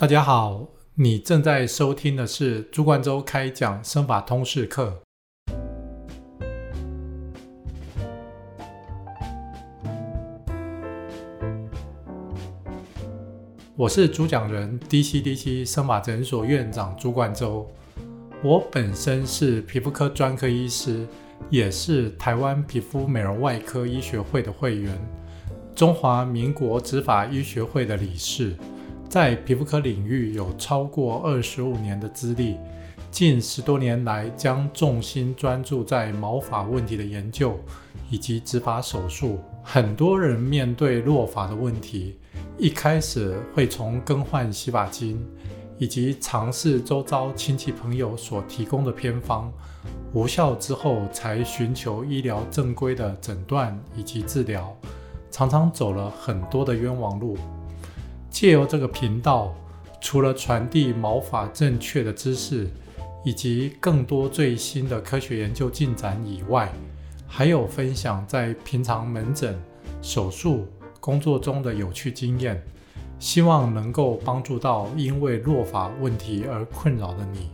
[0.00, 5.02] 大家好，你正在收听的是朱冠洲开讲生法通识课。
[13.74, 17.68] 我是主讲人 DCDC 生法诊所院长朱冠洲。
[18.44, 21.04] 我本身是皮肤科专科医师，
[21.50, 24.96] 也是台湾皮肤美容外科医学会的会员，
[25.74, 28.54] 中华民国执法医学会的理事。
[29.08, 32.58] 在皮肤科领域有超过二十五年的资历，
[33.10, 37.58] 近十多年来将重心专注在毛发问题的研究
[38.10, 39.38] 以及植发手术。
[39.62, 42.18] 很多人面对落发的问题，
[42.58, 45.18] 一开始会从更换洗发精
[45.78, 49.50] 以及尝试周遭亲戚朋友所提供的偏方，
[50.12, 54.76] 无效之后才寻求医疗正规的诊断以及治疗，
[55.30, 57.38] 常常走了很多的冤枉路。
[58.40, 59.52] 借由这个频道，
[60.00, 62.68] 除了传递毛发正确的知识，
[63.24, 66.72] 以及更多最新的科学研究进展以外，
[67.26, 69.60] 还有分享在平常门诊、
[70.00, 70.68] 手术、
[71.00, 72.62] 工作中的有趣经验，
[73.18, 77.50] 希望能够帮助到因为落发问题而困扰的你。